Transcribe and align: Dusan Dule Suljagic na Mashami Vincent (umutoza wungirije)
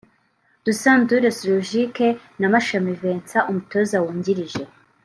Dusan 0.65 0.99
Dule 1.09 1.31
Suljagic 1.39 1.97
na 2.39 2.47
Mashami 2.53 2.93
Vincent 3.01 3.47
(umutoza 3.51 3.95
wungirije) 4.03 4.63